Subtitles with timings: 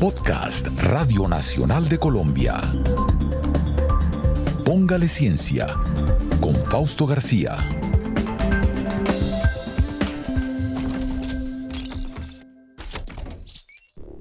[0.00, 2.58] Podcast Radio Nacional de Colombia.
[4.64, 5.66] Póngale Ciencia
[6.40, 7.58] con Fausto García.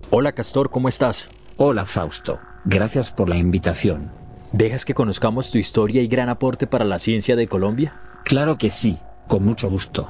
[0.10, 1.30] Hola Castor, ¿cómo estás?
[1.56, 4.12] Hola Fausto, gracias por la invitación.
[4.52, 7.94] ¿Dejas que conozcamos tu historia y gran aporte para la ciencia de Colombia?
[8.26, 8.98] Claro que sí,
[9.30, 10.08] con mucho gusto.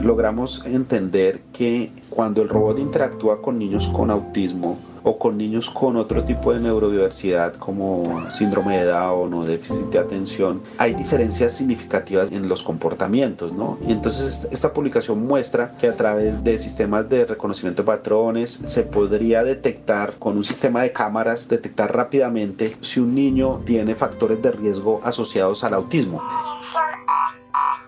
[0.00, 5.96] Logramos entender que cuando el robot interactúa con niños con autismo, o con niños con
[5.96, 12.30] otro tipo de neurodiversidad como síndrome de Down o déficit de atención, hay diferencias significativas
[12.30, 13.78] en los comportamientos, ¿no?
[13.86, 18.84] Y entonces esta publicación muestra que a través de sistemas de reconocimiento de patrones se
[18.84, 24.52] podría detectar con un sistema de cámaras, detectar rápidamente si un niño tiene factores de
[24.52, 26.22] riesgo asociados al autismo.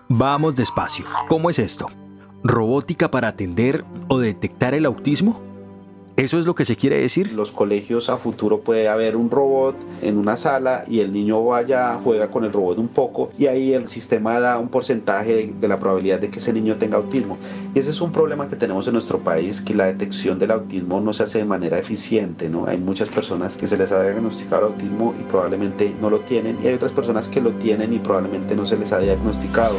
[0.09, 1.03] Vamos despacio.
[1.27, 1.87] ¿Cómo es esto?
[2.43, 5.41] ¿Robótica para atender o detectar el autismo?
[6.17, 7.33] ¿Eso es lo que se quiere decir?
[7.33, 11.93] Los colegios a futuro puede haber un robot en una sala y el niño vaya,
[11.95, 15.77] juega con el robot un poco y ahí el sistema da un porcentaje de, la
[15.77, 17.37] probabilidad de que ese niño tenga autismo.
[17.73, 21.01] Y ese es un problema que tenemos en nuestro país, que la detección del autismo
[21.01, 22.65] no se hace de manera eficiente, ¿no?
[22.65, 26.67] Hay muchas personas que se les ha diagnosticado autismo y probablemente no lo tienen y
[26.67, 29.75] hay otras personas que lo tienen y probablemente no se les ha diagnosticado.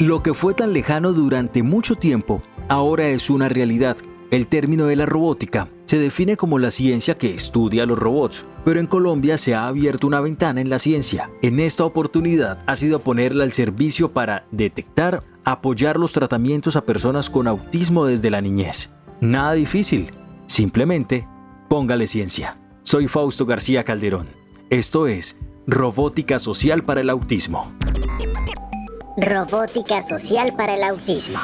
[0.00, 3.96] Lo que fue tan lejano durante mucho tiempo, ahora es una realidad
[4.30, 8.78] el término de la robótica se define como la ciencia que estudia los robots, pero
[8.78, 11.30] en Colombia se ha abierto una ventana en la ciencia.
[11.42, 17.28] En esta oportunidad ha sido ponerla al servicio para detectar, apoyar los tratamientos a personas
[17.28, 18.90] con autismo desde la niñez.
[19.20, 20.12] Nada difícil,
[20.46, 21.26] simplemente
[21.68, 22.56] póngale ciencia.
[22.82, 24.28] Soy Fausto García Calderón.
[24.70, 27.72] Esto es Robótica Social para el Autismo.
[29.16, 31.38] Robótica Social para el Autismo.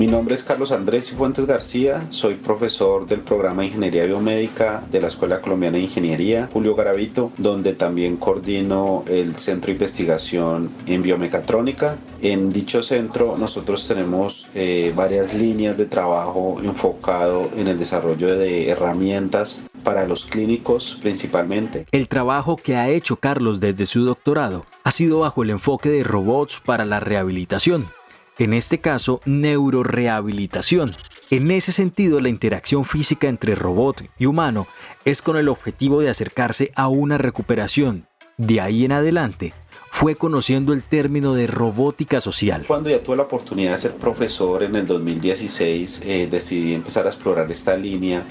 [0.00, 4.82] Mi nombre es Carlos Andrés y Fuentes García, soy profesor del programa de Ingeniería Biomédica
[4.90, 10.70] de la Escuela Colombiana de Ingeniería Julio Garavito, donde también coordino el Centro de Investigación
[10.86, 11.98] en Biomecatrónica.
[12.22, 18.70] En dicho centro nosotros tenemos eh, varias líneas de trabajo enfocado en el desarrollo de
[18.70, 21.84] herramientas para los clínicos principalmente.
[21.92, 26.04] El trabajo que ha hecho Carlos desde su doctorado ha sido bajo el enfoque de
[26.04, 27.99] robots para la rehabilitación
[28.40, 30.90] en este caso neurorehabilitación.
[31.30, 34.66] En ese sentido, la interacción física entre robot y humano
[35.04, 38.06] es con el objetivo de acercarse a una recuperación.
[38.38, 39.52] De ahí en adelante,
[39.92, 42.64] fue conociendo el término de robótica social.
[42.66, 47.10] Cuando ya tuve la oportunidad de ser profesor en el 2016, eh, decidí empezar a
[47.10, 48.24] explorar esta línea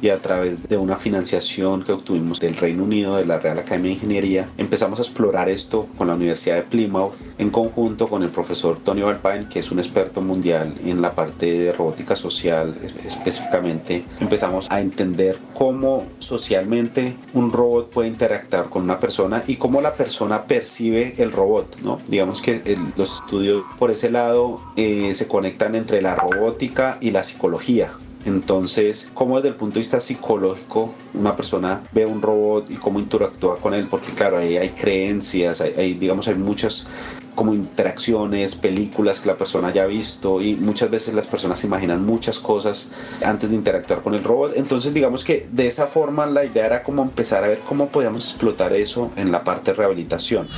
[0.00, 3.90] y a través de una financiación que obtuvimos del Reino Unido, de la Real Academia
[3.90, 8.30] de Ingeniería, empezamos a explorar esto con la Universidad de Plymouth en conjunto con el
[8.30, 14.04] profesor Tony Valpain, que es un experto mundial en la parte de robótica social específicamente.
[14.20, 19.94] Empezamos a entender cómo socialmente un robot puede interactuar con una persona y cómo la
[19.94, 22.00] persona percibe el robot, ¿no?
[22.08, 27.22] Digamos que los estudios por ese lado eh, se conectan entre la robótica y la
[27.22, 27.92] psicología.
[28.24, 32.98] Entonces, ¿cómo desde el punto de vista psicológico una persona ve un robot y cómo
[32.98, 33.86] interactúa con él?
[33.88, 36.86] Porque claro, ahí hay creencias, hay, digamos, hay muchas
[37.34, 42.04] como interacciones, películas que la persona haya visto y muchas veces las personas se imaginan
[42.04, 42.92] muchas cosas
[43.24, 44.52] antes de interactuar con el robot.
[44.56, 48.28] Entonces digamos que de esa forma la idea era como empezar a ver cómo podíamos
[48.28, 50.48] explotar eso en la parte de rehabilitación.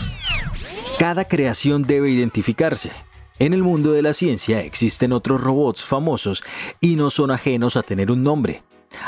[0.98, 2.90] Cada creación debe identificarse
[3.38, 6.42] en el mundo de la ciencia existen otros robots famosos
[6.80, 8.62] y no son ajenos a tener un nombre.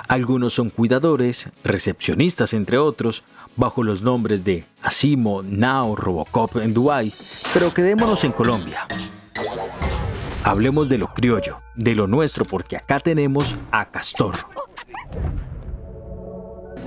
[0.09, 3.23] Algunos son cuidadores, recepcionistas entre otros,
[3.57, 7.13] bajo los nombres de Asimo, Nao, Robocop en Dubai,
[7.53, 8.87] pero quedémonos en Colombia.
[10.43, 14.37] Hablemos de lo criollo, de lo nuestro, porque acá tenemos a Castor.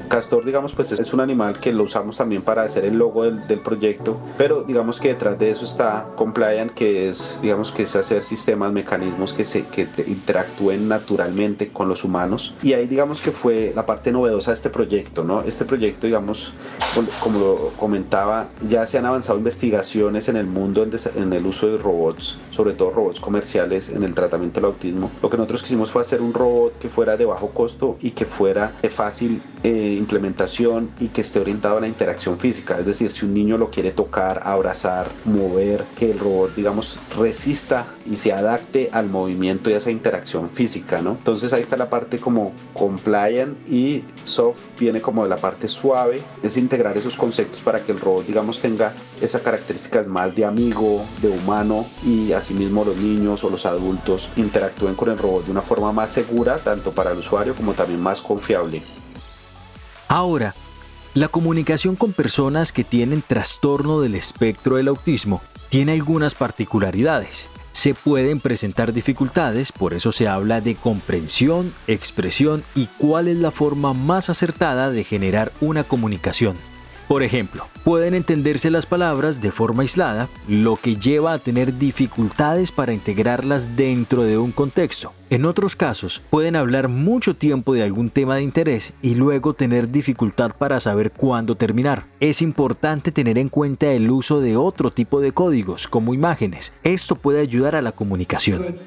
[0.07, 3.59] Castor, digamos, pues es un animal que lo usamos también para hacer el logo del,
[3.59, 8.23] proyecto, pero digamos que detrás de eso está Compliant, que es, digamos, que es hacer
[8.23, 12.53] sistemas, mecanismos que, se, que interactúen naturalmente con los humanos.
[12.61, 15.41] Y ahí, digamos, que fue la parte novedosa de este proyecto, ¿no?
[15.41, 16.53] Este proyecto, digamos,
[17.19, 21.67] como lo comentaba, ya se han avanzado investigaciones en el mundo en, en el uso
[21.67, 25.11] de robots, sobre todo robots comerciales en el tratamiento del autismo.
[25.21, 28.25] Lo que nosotros quisimos fue hacer un robot que fuera de bajo costo y que
[28.25, 32.79] fuera de fácil eh, implementación y que esté orientado a la interacción física.
[32.79, 37.85] Es decir, si un niño lo quiere tocar, abrazar, mover, que el robot, digamos, resista
[38.09, 41.11] y se adapte al movimiento y a esa interacción física, ¿no?
[41.11, 46.21] Entonces ahí está la parte como compliant y soft viene como de la parte suave,
[46.43, 51.03] es integrar esos conceptos para que el robot, digamos, tenga esas características más de amigo,
[51.21, 55.61] de humano y asimismo los niños o los adultos interactúen con el robot de una
[55.61, 58.81] forma más segura, tanto para el usuario como también más confiable.
[60.07, 60.55] Ahora,
[61.13, 67.49] la comunicación con personas que tienen trastorno del espectro del autismo tiene algunas particularidades.
[67.73, 73.51] Se pueden presentar dificultades, por eso se habla de comprensión, expresión y cuál es la
[73.51, 76.55] forma más acertada de generar una comunicación.
[77.07, 82.71] Por ejemplo, pueden entenderse las palabras de forma aislada, lo que lleva a tener dificultades
[82.71, 85.13] para integrarlas dentro de un contexto.
[85.29, 89.91] En otros casos, pueden hablar mucho tiempo de algún tema de interés y luego tener
[89.91, 92.05] dificultad para saber cuándo terminar.
[92.21, 96.71] Es importante tener en cuenta el uso de otro tipo de códigos, como imágenes.
[96.85, 98.77] Esto puede ayudar a la comunicación.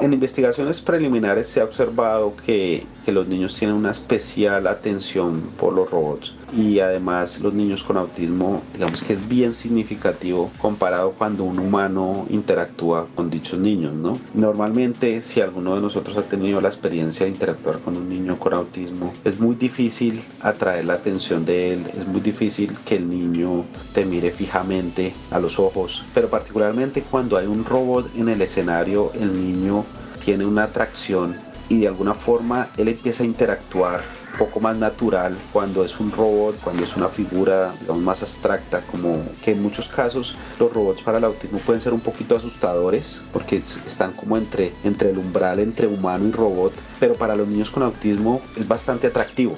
[0.00, 5.72] En investigaciones preliminares se ha observado que, que los niños tienen una especial atención por
[5.72, 11.44] los robots y además los niños con autismo, digamos que es bien significativo comparado cuando
[11.44, 14.18] un humano interactúa con dichos niños, ¿no?
[14.34, 19.12] Normalmente si alguno nosotros ha tenido la experiencia de interactuar con un niño con autismo,
[19.24, 24.04] es muy difícil atraer la atención de él, es muy difícil que el niño te
[24.04, 29.34] mire fijamente a los ojos, pero particularmente cuando hay un robot en el escenario, el
[29.34, 29.84] niño
[30.24, 31.36] tiene una atracción
[31.68, 34.02] y de alguna forma él empieza a interactuar
[34.36, 39.24] poco más natural cuando es un robot, cuando es una figura digamos, más abstracta, como
[39.42, 43.56] que en muchos casos los robots para el autismo pueden ser un poquito asustadores porque
[43.56, 47.82] están como entre, entre el umbral entre humano y robot, pero para los niños con
[47.82, 49.56] autismo es bastante atractivo.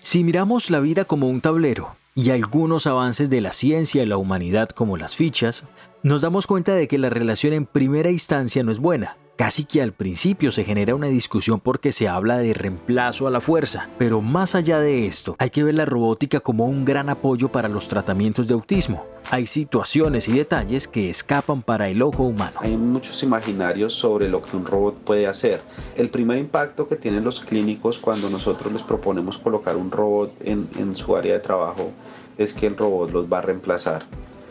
[0.00, 4.16] Si miramos la vida como un tablero y algunos avances de la ciencia y la
[4.16, 5.64] humanidad como las fichas,
[6.02, 9.82] nos damos cuenta de que la relación en primera instancia no es buena Casi que
[9.82, 14.20] al principio se genera una discusión porque se habla de reemplazo a la fuerza, pero
[14.20, 17.88] más allá de esto, hay que ver la robótica como un gran apoyo para los
[17.88, 19.04] tratamientos de autismo.
[19.32, 22.58] Hay situaciones y detalles que escapan para el ojo humano.
[22.60, 25.62] Hay muchos imaginarios sobre lo que un robot puede hacer.
[25.96, 30.68] El primer impacto que tienen los clínicos cuando nosotros les proponemos colocar un robot en,
[30.78, 31.90] en su área de trabajo
[32.38, 34.04] es que el robot los va a reemplazar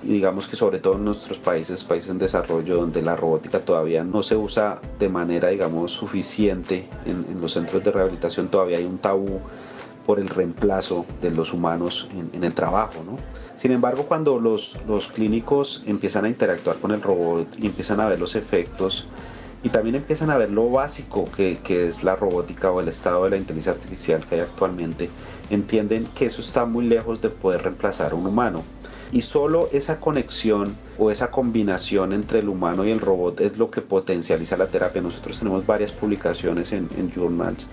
[0.04, 4.24] digamos que sobre todo en nuestros países, países en desarrollo donde la robótica todavía no
[4.24, 8.98] se usa de manera digamos suficiente en, en los centros de rehabilitación todavía hay un
[8.98, 9.40] tabú
[10.06, 13.18] por el reemplazo de los humanos en, en el trabajo, ¿no?
[13.56, 18.08] Sin embargo, cuando los, los clínicos empiezan a interactuar con el robot y empiezan a
[18.08, 19.08] ver los efectos
[19.64, 23.24] y también empiezan a ver lo básico que, que, es la robótica o el estado
[23.24, 25.10] de la inteligencia artificial que hay actualmente,
[25.50, 28.64] entienden que eso está muy lejos de poder reemplazar a un humano.
[29.14, 33.70] Y solo esa conexión o esa combinación entre el humano y el robot es lo
[33.70, 35.04] que potencializa la terapia.
[35.04, 37.68] Nosotros tenemos varias publicaciones en, en journals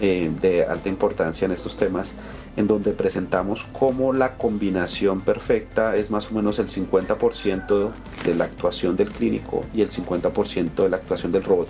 [0.00, 2.14] eh, de alta importancia en estos temas,
[2.56, 7.90] en donde presentamos cómo la combinación perfecta es más o menos el 50%
[8.24, 11.68] de la actuación del clínico y el 50% de la actuación del robot.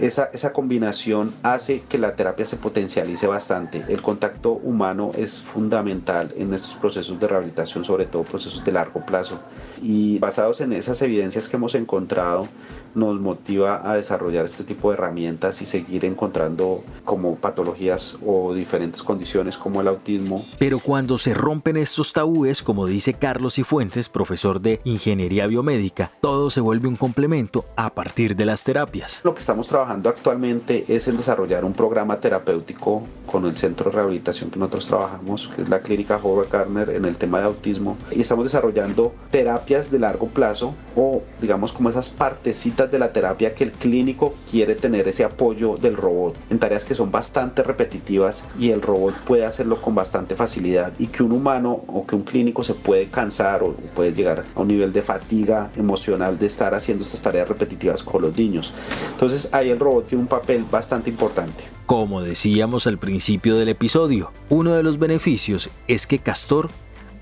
[0.00, 3.84] Esa, esa combinación hace que la terapia se potencialice bastante.
[3.88, 9.04] El contacto humano es fundamental en estos procesos de rehabilitación, sobre todo procesos de largo
[9.06, 9.40] plazo.
[9.80, 12.46] Y basados en esas evidencias que hemos encontrado,
[12.96, 19.02] nos motiva a desarrollar este tipo de herramientas y seguir encontrando como patologías o diferentes
[19.02, 20.44] condiciones como el autismo.
[20.58, 26.50] Pero cuando se rompen estos tabúes, como dice Carlos Cifuentes, profesor de Ingeniería Biomédica, todo
[26.50, 29.20] se vuelve un complemento a partir de las terapias.
[29.22, 33.96] Lo que estamos trabajando actualmente es en desarrollar un programa terapéutico con el centro de
[33.96, 37.98] rehabilitación que nosotros trabajamos, que es la clínica Howard Gardner en el tema de autismo,
[38.10, 43.54] y estamos desarrollando terapias de largo plazo o digamos como esas partecitas de la terapia
[43.54, 48.48] que el clínico quiere tener ese apoyo del robot en tareas que son bastante repetitivas
[48.58, 52.22] y el robot puede hacerlo con bastante facilidad y que un humano o que un
[52.22, 56.74] clínico se puede cansar o puede llegar a un nivel de fatiga emocional de estar
[56.74, 58.72] haciendo estas tareas repetitivas con los niños.
[59.12, 61.64] Entonces ahí el robot tiene un papel bastante importante.
[61.86, 66.68] Como decíamos al principio del episodio, uno de los beneficios es que Castor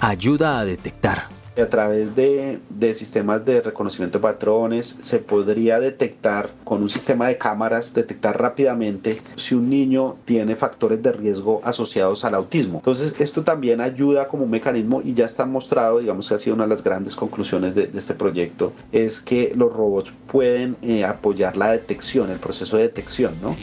[0.00, 6.50] ayuda a detectar a través de, de, sistemas de reconocimiento de patrones se podría detectar
[6.64, 12.24] con un sistema de cámaras, detectar rápidamente si un niño tiene factores de riesgo asociados
[12.24, 12.78] al autismo.
[12.78, 16.56] Entonces esto también ayuda como un mecanismo y ya está mostrado, digamos que ha sido
[16.56, 21.56] una de las grandes conclusiones de, este proyecto, es que los robots pueden eh, apoyar
[21.56, 23.34] la detección, el proceso de detección.
[23.42, 23.56] ¿no?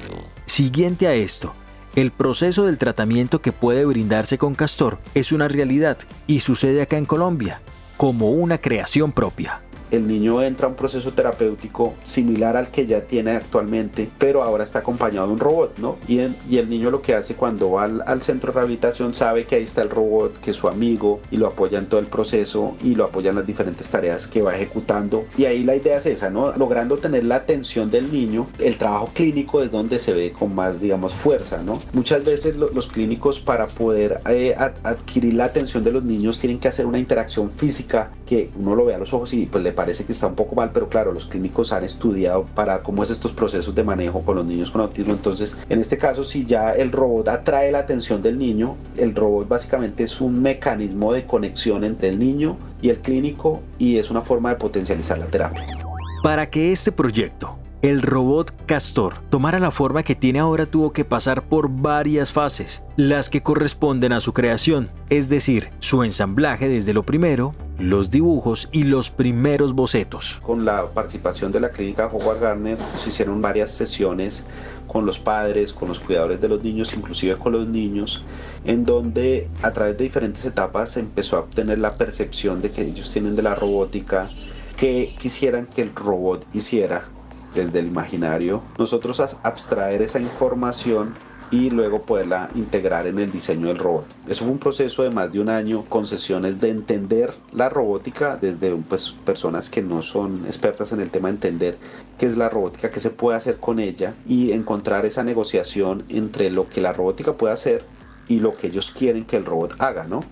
[0.46, 1.54] Siguiente a esto,
[1.96, 6.98] El proceso del tratamiento que puede brindarse con Castor es una realidad y sucede acá
[6.98, 7.60] en Colombia,
[8.01, 9.62] como una creación propia
[9.92, 14.64] el niño entra a un proceso terapéutico similar al que ya tiene actualmente, pero ahora
[14.64, 15.98] está acompañado de un robot, ¿no?
[16.08, 16.20] Y,
[16.50, 19.64] y el niño lo que hace cuando va al, centro de rehabilitación sabe que ahí
[19.64, 22.96] está el robot, que es su amigo, y lo apoya en todo el proceso y
[22.96, 25.26] lo apoya en las diferentes tareas que va ejecutando.
[25.38, 26.52] Y ahí la idea es esa, ¿no?
[26.54, 30.80] Logrando tener la atención del niño, el trabajo clínico es donde se ve con más,
[30.80, 31.80] digamos, fuerza, ¿no?
[31.94, 36.68] Muchas veces los clínicos para poder eh, adquirir la atención de los niños tienen que
[36.68, 40.06] hacer una interacción física que uno lo ve a los ojos y pues le parece
[40.06, 43.32] que está un poco mal, pero claro, los clínicos han estudiado para cómo es estos
[43.32, 45.12] procesos de manejo con los niños con autismo.
[45.12, 49.48] Entonces, en este caso, si ya el robot atrae la atención del niño, el robot
[49.48, 54.22] básicamente es un mecanismo de conexión entre el niño y el clínico y es una
[54.22, 55.66] forma de potencializar la terapia.
[56.22, 61.04] Para que este proyecto el robot Castor tomara la forma que tiene ahora tuvo que
[61.04, 66.94] pasar por varias fases, las que corresponden a su creación, es decir, su ensamblaje desde
[66.94, 70.40] lo primero, los dibujos y los primeros bocetos.
[70.44, 74.46] Con la participación de la clínica Howard Gardner se hicieron varias sesiones
[74.88, 78.24] con los padres, con los cuidadores de los niños, inclusive con los niños,
[78.66, 82.82] en donde a través de diferentes etapas se empezó a obtener la percepción de que
[82.84, 84.30] ellos tienen de la robótica,
[84.78, 87.06] que quisieran que el robot hiciera
[87.54, 91.14] desde el imaginario, nosotros abstraer esa información
[91.51, 94.05] y luego poderla integrar en el diseño del robot.
[94.27, 98.38] Eso fue un proceso de más de un año con sesiones de entender la robótica
[98.38, 101.77] desde pues, personas que no son expertas en el tema de entender
[102.17, 106.50] qué es la robótica, qué se puede hacer con ella y encontrar esa negociación entre
[106.50, 107.84] lo que la robótica puede hacer
[108.29, 110.24] y lo que ellos quieren que el robot haga, ¿no?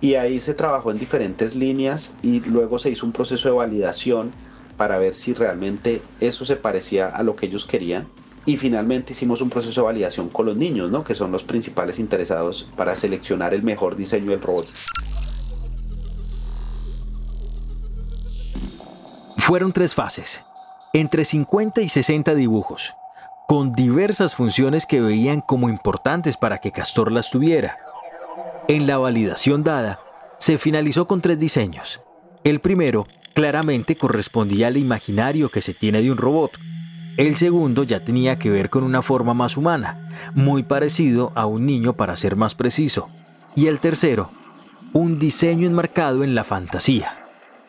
[0.00, 4.32] Y ahí se trabajó en diferentes líneas y luego se hizo un proceso de validación
[4.76, 8.06] para ver si realmente eso se parecía a lo que ellos querían.
[8.44, 11.04] Y finalmente hicimos un proceso de validación con los niños, ¿no?
[11.04, 14.66] que son los principales interesados para seleccionar el mejor diseño del robot.
[19.38, 20.42] Fueron tres fases,
[20.92, 22.94] entre 50 y 60 dibujos,
[23.46, 27.76] con diversas funciones que veían como importantes para que Castor las tuviera.
[28.68, 30.00] En la validación dada,
[30.38, 32.00] se finalizó con tres diseños.
[32.44, 36.58] El primero claramente correspondía al imaginario que se tiene de un robot.
[37.16, 41.66] El segundo ya tenía que ver con una forma más humana, muy parecido a un
[41.66, 43.10] niño para ser más preciso.
[43.54, 44.30] Y el tercero,
[44.94, 47.18] un diseño enmarcado en la fantasía.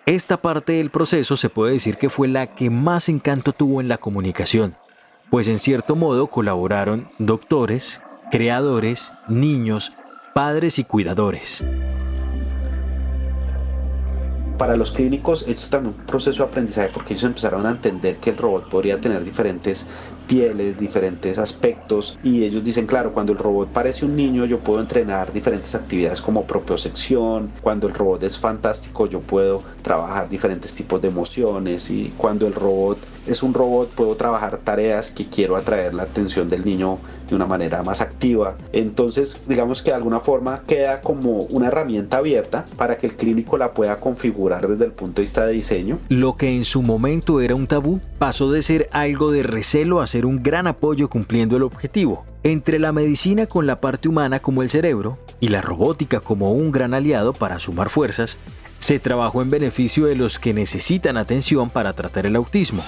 [0.06, 3.90] Esta parte del proceso se puede decir que fue la que más encanto tuvo en
[3.90, 4.76] la comunicación,
[5.30, 9.92] pues en cierto modo colaboraron doctores, creadores, niños,
[10.34, 11.64] padres y cuidadores
[14.58, 18.18] para los clínicos esto también es un proceso de aprendizaje porque ellos empezaron a entender
[18.18, 19.88] que el robot podría tener diferentes
[20.28, 24.80] pieles, diferentes aspectos y ellos dicen, claro, cuando el robot parece un niño yo puedo
[24.80, 31.02] entrenar diferentes actividades como propiocepción, cuando el robot es fantástico yo puedo trabajar diferentes tipos
[31.02, 35.94] de emociones y cuando el robot es un robot puedo trabajar tareas que quiero atraer
[35.94, 37.00] la atención del niño
[37.30, 38.58] de una manera más activa.
[38.74, 43.58] Entonces, digamos que de alguna forma queda como una herramienta abierta para que el clínico
[43.58, 46.00] la pueda configurar desde el punto de vista de diseño.
[46.10, 50.08] Lo que en su momento era un tabú pasó de ser algo de recelo a
[50.08, 52.26] ser un gran apoyo cumpliendo el objetivo.
[52.44, 56.72] Entre la medicina con la parte humana como el cerebro y la robótica como un
[56.72, 58.38] gran aliado para sumar fuerzas,
[58.84, 62.84] se trabajó en beneficio de los que necesitan atención para tratar el autismo.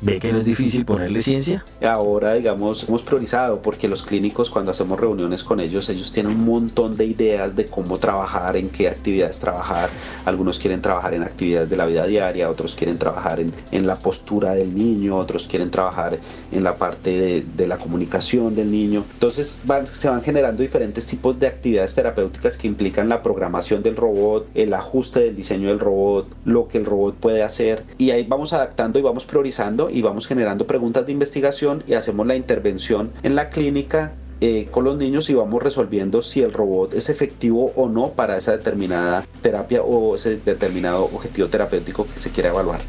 [0.00, 1.64] ¿Ve que no es difícil ponerle ciencia?
[1.82, 6.44] Ahora, digamos, hemos priorizado porque los clínicos cuando hacemos reuniones con ellos, ellos tienen un
[6.44, 9.88] montón de ideas de cómo trabajar, en qué actividades trabajar.
[10.24, 13.98] Algunos quieren trabajar en actividades de la vida diaria, otros quieren trabajar en, en la
[13.98, 16.18] postura del niño, otros quieren trabajar
[16.52, 19.04] en la parte de, de la comunicación del niño.
[19.14, 23.96] Entonces van, se van generando diferentes tipos de actividades terapéuticas que implican la programación del
[23.96, 27.84] robot, el ajuste del diseño del robot, lo que el robot puede hacer.
[27.98, 32.26] Y ahí vamos adaptando y vamos priorizando y vamos generando preguntas de investigación y hacemos
[32.26, 36.94] la intervención en la clínica eh, con los niños y vamos resolviendo si el robot
[36.94, 42.30] es efectivo o no para esa determinada terapia o ese determinado objetivo terapéutico que se
[42.30, 42.80] quiere evaluar.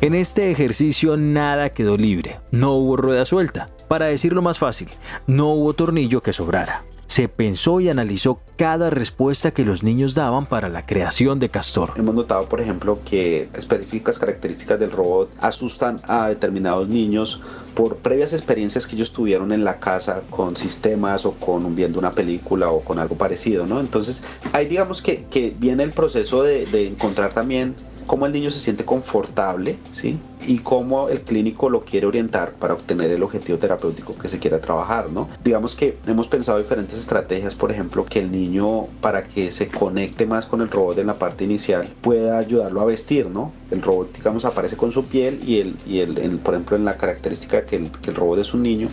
[0.00, 3.68] En este ejercicio nada quedó libre, no hubo rueda suelta.
[3.86, 4.88] Para decirlo más fácil,
[5.26, 10.46] no hubo tornillo que sobrara se pensó y analizó cada respuesta que los niños daban
[10.46, 11.92] para la creación de Castor.
[11.96, 17.40] Hemos notado, por ejemplo, que específicas características del robot asustan a determinados niños
[17.74, 22.12] por previas experiencias que ellos tuvieron en la casa con sistemas o con viendo una
[22.12, 23.80] película o con algo parecido, ¿no?
[23.80, 27.74] Entonces, ahí digamos que, que viene el proceso de, de encontrar también
[28.06, 30.18] cómo el niño se siente confortable, ¿sí?
[30.46, 34.60] y cómo el clínico lo quiere orientar para obtener el objetivo terapéutico que se quiera
[34.60, 35.28] trabajar, ¿no?
[35.44, 40.26] Digamos que hemos pensado diferentes estrategias, por ejemplo, que el niño para que se conecte
[40.26, 43.52] más con el robot en la parte inicial pueda ayudarlo a vestir, ¿no?
[43.70, 46.96] El robot, digamos, aparece con su piel y, el, y el, por ejemplo, en la
[46.96, 48.88] característica que el, que el robot es un niño,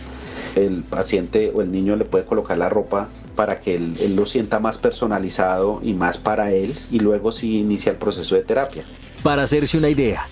[0.56, 4.26] el paciente o el niño le puede colocar la ropa para que él, él, lo
[4.26, 8.82] sienta más personalizado y más para él y luego sí inicia el proceso de terapia.
[9.22, 10.26] Para hacerse una idea,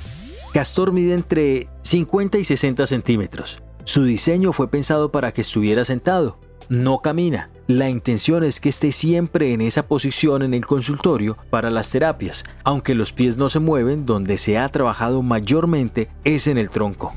[0.52, 3.62] Castor mide entre 50 y 60 centímetros.
[3.84, 6.36] Su diseño fue pensado para que estuviera sentado.
[6.68, 7.48] No camina.
[7.68, 12.42] La intención es que esté siempre en esa posición en el consultorio para las terapias,
[12.64, 17.12] aunque los pies no se mueven, donde se ha trabajado mayormente es en el tronco.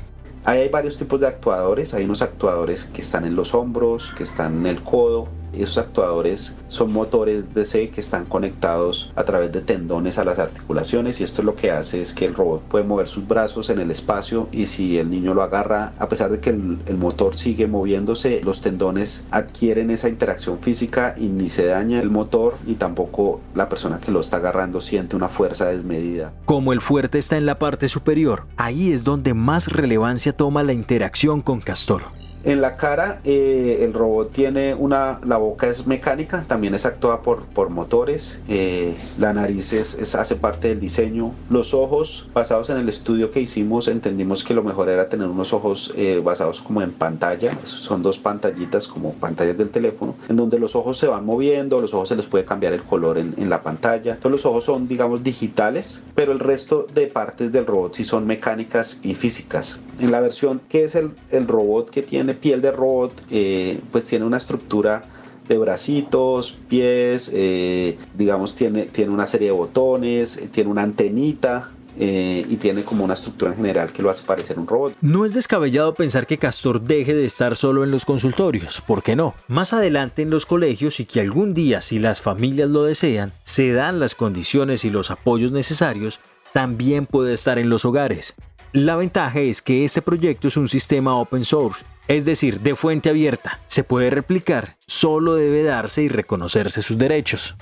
[0.46, 4.24] Ahí hay varios tipos de actuadores, hay unos actuadores que están en los hombros, que
[4.24, 9.62] están en el codo, esos actuadores son motores DC que están conectados a través de
[9.62, 13.08] tendones a las articulaciones y esto lo que hace es que el robot puede mover
[13.08, 16.52] sus brazos en el espacio y si el niño lo agarra, a pesar de que
[16.52, 22.00] el, el motor sigue moviéndose, los tendones adquieren esa interacción física y ni se daña
[22.00, 26.34] el motor ni tampoco la persona que lo está agarrando siente una fuerza desmedida.
[26.46, 30.74] Como el fuerte está en la parte superior, ahí es donde más relevancia toma la
[30.74, 32.04] interacción con Castor.
[32.46, 37.22] En la cara eh, el robot tiene una, la boca es mecánica, también es actuada
[37.22, 42.78] por, por motores, eh, la nariz es, hace parte del diseño, los ojos basados en
[42.78, 46.82] el estudio que hicimos entendimos que lo mejor era tener unos ojos eh, basados como
[46.82, 51.26] en pantalla, son dos pantallitas como pantallas del teléfono, en donde los ojos se van
[51.26, 54.46] moviendo, los ojos se les puede cambiar el color en, en la pantalla, todos los
[54.46, 59.14] ojos son digamos digitales, pero el resto de partes del robot sí son mecánicas y
[59.14, 59.82] físicas.
[60.00, 64.06] En la versión que es el, el robot que tiene piel de robot, eh, pues
[64.06, 65.04] tiene una estructura
[65.48, 71.72] de bracitos, pies, eh, digamos tiene, tiene una serie de botones, eh, tiene una antenita,
[72.02, 74.96] y tiene como una estructura en general que lo hace parecer un robot.
[75.02, 79.18] No es descabellado pensar que Castor deje de estar solo en los consultorios, ¿por qué
[79.18, 79.36] no?
[79.50, 83.74] Más adelante en los colegios y que algún día, si las familias lo desean, se
[83.74, 86.22] dan las condiciones y los apoyos necesarios,
[86.54, 88.34] también puede estar en los hogares.
[88.74, 93.12] La ventaja es que este proyecto es un sistema open source es decir, de fuente
[93.12, 97.56] abierta, se puede replicar, solo debe darse y reconocerse sus derechos.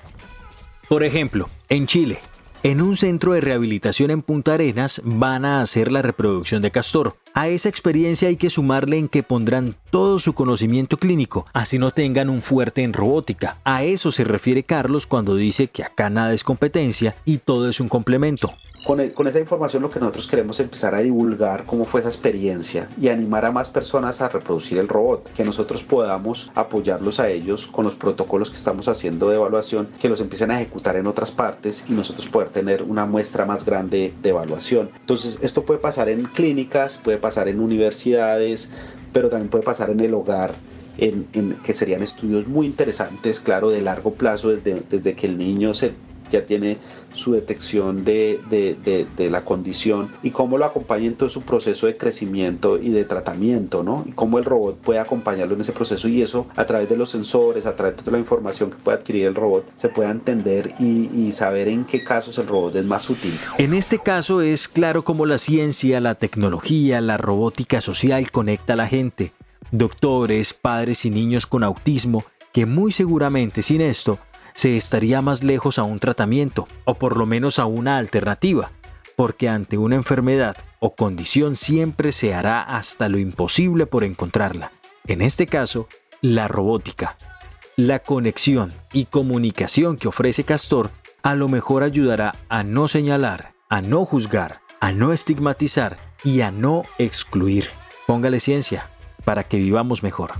[0.88, 2.20] Por ejemplo, en Chile,
[2.64, 7.18] en un centro de rehabilitación en Punta Arenas van a hacer la reproducción de castor.
[7.38, 11.92] A esa experiencia hay que sumarle en que pondrán todo su conocimiento clínico, así no
[11.92, 13.58] tengan un fuerte en robótica.
[13.64, 17.80] A eso se refiere Carlos cuando dice que acá nada es competencia y todo es
[17.80, 18.50] un complemento.
[18.86, 22.88] Con, con, esa información lo que nosotros queremos empezar a divulgar cómo fue esa experiencia
[23.00, 27.68] y animar a más personas a reproducir el robot, que nosotros podamos apoyarlos a ellos
[27.68, 31.32] con los protocolos que estamos haciendo de evaluación, que los empiecen a ejecutar en otras
[31.32, 34.90] partes y nosotros poder tener una muestra más grande de evaluación.
[35.02, 38.72] Entonces esto puede pasar en clínicas, puede pasar en universidades,
[39.12, 40.54] pero también puede pasar en el hogar.
[41.00, 45.38] En, en, que serían estudios muy interesantes, claro, de largo plazo, desde, desde que el
[45.38, 45.92] niño se
[46.30, 46.78] ya tiene
[47.14, 51.98] su detección de, de, la condición y cómo lo acompaña en todo su proceso de
[51.98, 54.04] crecimiento y de tratamiento, ¿no?
[54.08, 57.10] Y cómo el robot puede acompañarlo en ese proceso y eso a través de los
[57.10, 60.74] sensores, a través de toda la información que puede adquirir el robot, se puede entender
[60.80, 63.34] y saber en qué casos el robot es más útil.
[63.58, 68.78] En este caso es claro cómo la ciencia, la tecnología, la robótica social conecta a
[68.78, 69.34] la gente.
[69.72, 74.18] Doctores, padres y niños con autismo que muy seguramente sin esto
[74.58, 78.72] se estaría más lejos a un tratamiento o por lo menos a una alternativa,
[79.16, 84.72] porque ante una enfermedad o condición siempre se hará hasta lo imposible por encontrarla.
[85.06, 85.88] En este caso,
[86.22, 87.18] la robótica.
[87.76, 90.90] La conexión y comunicación que ofrece Castor
[91.22, 96.50] a lo mejor ayudará a no señalar, a no juzgar, a no estigmatizar y a
[96.50, 97.68] no excluir.
[98.08, 98.90] Póngale ciencia
[99.24, 100.32] para que vivamos mejor.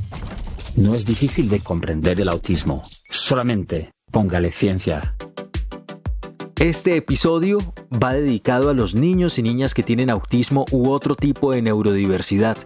[0.76, 5.16] No es difícil de comprender el autismo, solamente Póngale ciencia.
[6.60, 7.60] Este episodio
[7.92, 12.58] va dedicado a los niños y niñas que tienen autismo u otro tipo de neurodiversidad,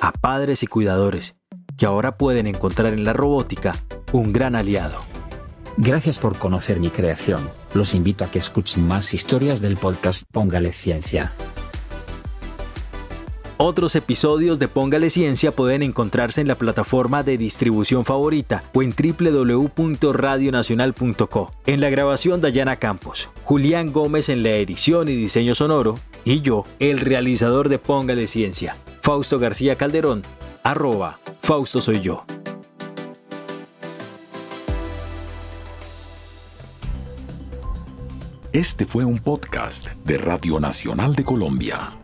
[0.00, 1.36] a padres y cuidadores,
[1.76, 3.72] que ahora pueden encontrar en la robótica
[4.12, 4.98] un gran aliado.
[5.76, 7.48] Gracias por conocer mi creación.
[7.72, 11.32] Los invito a que escuchen más historias del podcast Póngale Ciencia.
[13.60, 18.94] Otros episodios de Póngale Ciencia pueden encontrarse en la plataforma de distribución favorita o en
[18.94, 21.52] www.radionacional.co.
[21.66, 26.62] En la grabación Dayana Campos, Julián Gómez en la edición y diseño sonoro y yo,
[26.78, 30.22] el realizador de Póngale Ciencia, Fausto García Calderón,
[30.62, 32.24] arroba Fausto soy yo.
[38.52, 41.97] Este fue un podcast de Radio Nacional de Colombia.